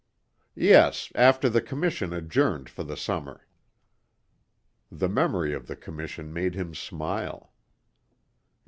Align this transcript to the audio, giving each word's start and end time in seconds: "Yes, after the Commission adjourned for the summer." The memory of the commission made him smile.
"Yes, 0.55 1.11
after 1.13 1.47
the 1.47 1.61
Commission 1.61 2.11
adjourned 2.11 2.69
for 2.69 2.83
the 2.83 2.97
summer." 2.97 3.45
The 4.91 5.07
memory 5.07 5.53
of 5.53 5.67
the 5.67 5.75
commission 5.75 6.33
made 6.33 6.55
him 6.55 6.73
smile. 6.73 7.53